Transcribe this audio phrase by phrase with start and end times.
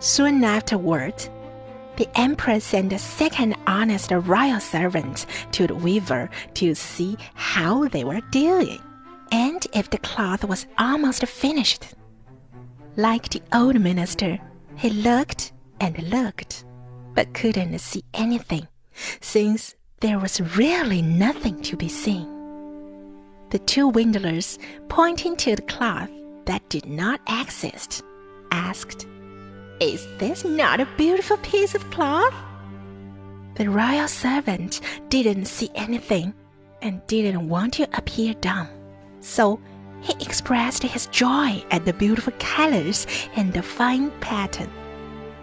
[0.00, 1.14] Soon afterward,
[1.96, 8.04] the emperor sent a second honest royal servant to the weaver to see how they
[8.04, 8.80] were doing
[9.32, 11.94] and if the cloth was almost finished.
[12.96, 14.38] Like the old minister,
[14.76, 16.64] he looked and looked,
[17.14, 18.66] but couldn't see anything,
[19.20, 22.28] since there was really nothing to be seen.
[23.50, 24.58] The two windlers,
[24.88, 26.10] pointing to the cloth
[26.44, 28.02] that did not exist,
[28.50, 29.06] asked,
[29.80, 32.34] Is this not a beautiful piece of cloth?
[33.54, 36.34] The royal servant didn't see anything
[36.82, 38.68] and didn't want to appear dumb,
[39.20, 39.60] so
[40.00, 43.06] he expressed his joy at the beautiful colors
[43.36, 44.70] and the fine pattern.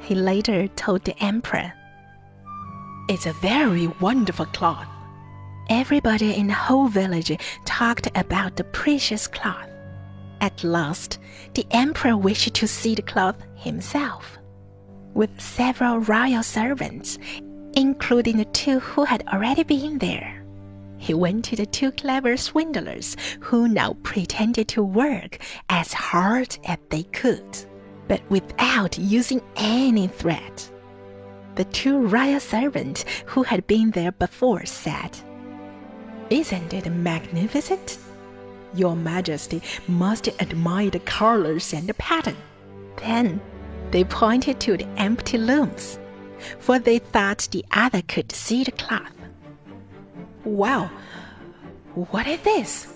[0.00, 1.72] He later told the emperor,
[3.08, 4.88] It's a very wonderful cloth.
[5.70, 9.70] Everybody in the whole village talked about the precious cloth.
[10.44, 11.20] At last,
[11.54, 14.36] the emperor wished to see the cloth himself.
[15.14, 17.16] With several royal servants,
[17.72, 20.44] including the two who had already been there,
[20.98, 25.38] he went to the two clever swindlers who now pretended to work
[25.70, 27.64] as hard as they could,
[28.06, 30.62] but without using any thread.
[31.54, 35.16] The two royal servants who had been there before said,
[36.28, 37.96] isn't it magnificent?
[38.74, 42.36] Your Majesty must admire the colors and the pattern.
[42.96, 43.40] Then
[43.90, 45.98] they pointed to the empty looms,
[46.58, 49.12] for they thought the other could see the cloth.
[50.44, 50.90] Wow,
[51.94, 52.94] what is this?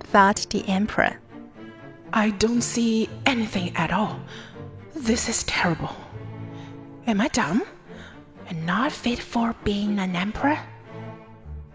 [0.00, 1.18] thought the emperor.
[2.12, 4.20] I don't see anything at all.
[4.94, 5.94] This is terrible.
[7.06, 7.62] Am I dumb
[8.48, 10.58] and not fit for being an emperor?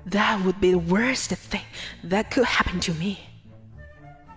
[0.06, 1.62] That would be the worst thing
[2.04, 3.20] that could happen to me.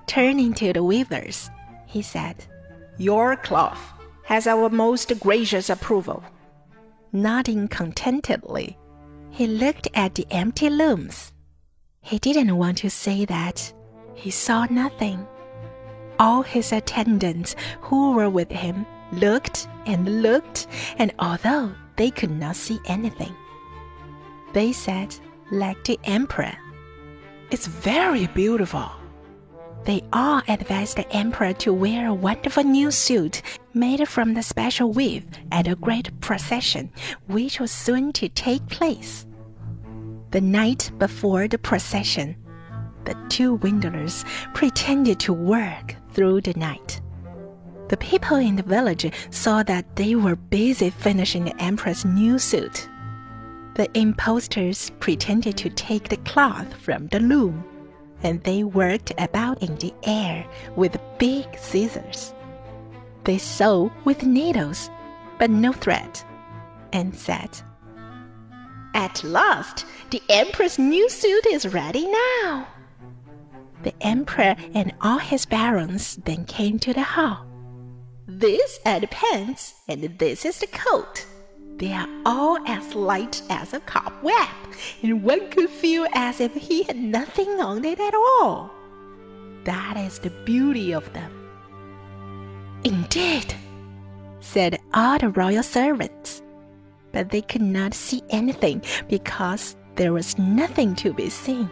[0.06, 1.50] Turning to the weavers,
[1.86, 2.44] he said,
[2.98, 3.80] Your cloth
[4.24, 6.22] has our most gracious approval.
[7.12, 8.76] Nodding contentedly,
[9.30, 11.32] he looked at the empty looms.
[12.02, 13.72] He didn't want to say that
[14.14, 15.26] he saw nothing.
[16.18, 20.66] All his attendants who were with him looked and looked,
[20.98, 23.34] and although they could not see anything,
[24.52, 25.16] they said
[25.50, 26.56] like the emperor.
[27.50, 28.90] It's very beautiful.
[29.84, 33.42] They all advised the emperor to wear a wonderful new suit
[33.74, 36.90] made from the special weave at a great procession,
[37.26, 39.26] which was soon to take place.
[40.30, 42.34] The night before the procession,
[43.04, 44.24] the two windlers
[44.54, 47.02] pretended to work through the night.
[47.88, 52.88] The people in the village saw that they were busy finishing the emperor's new suit
[53.74, 57.64] the impostors pretended to take the cloth from the loom,
[58.22, 60.46] and they worked about in the air
[60.76, 62.32] with big scissors.
[63.24, 64.90] They sewed with needles,
[65.38, 66.20] but no thread,
[66.92, 67.50] and said,
[68.94, 72.68] At last, the emperor's new suit is ready now.
[73.82, 77.46] The emperor and all his barons then came to the hall.
[78.26, 81.26] This are the pants, and this is the coat
[81.76, 84.48] they are all as light as a cobweb,
[85.02, 88.70] and one could feel as if he had nothing on it at all.
[89.64, 91.32] That is the beauty of them.
[92.84, 93.54] Indeed,
[94.40, 96.42] said all the royal servants,
[97.12, 101.70] but they could not see anything because there was nothing to be seen.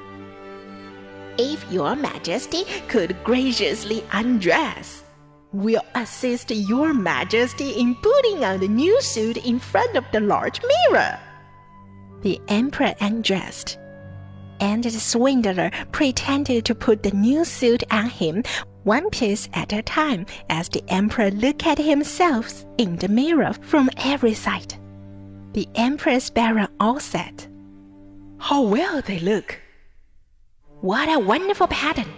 [1.39, 5.05] If your majesty could graciously undress,
[5.53, 10.61] will assist your majesty in putting on the new suit in front of the large
[10.63, 11.19] mirror.
[12.23, 13.79] The emperor undressed,
[14.61, 18.45] and the swindler pretended to put the new suit on him
[18.85, 23.91] one piece at a time as the emperor looked at himself in the mirror from
[23.99, 24.75] every side.
[25.53, 27.47] The empress baron all said,
[28.39, 29.61] How well they look!
[30.81, 32.09] What a wonderful pattern!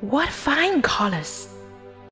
[0.00, 1.55] What fine colors!